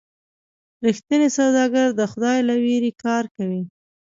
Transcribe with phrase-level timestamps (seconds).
[0.85, 3.61] رښتینی سوداګر د خدای له ویرې کار کوي.